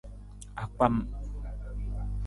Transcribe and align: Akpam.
Akpam. 0.63 0.95